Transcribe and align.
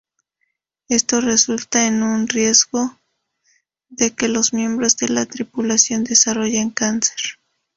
Esto 0.89 1.21
resulta 1.21 1.85
en 1.85 2.01
un 2.01 2.27
riesgo 2.27 2.97
de 3.89 4.15
que 4.15 4.29
los 4.29 4.51
miembros 4.51 4.97
de 4.97 5.09
la 5.09 5.27
tripulación 5.27 6.03
desarrollen 6.05 6.71
cáncer. 6.71 7.17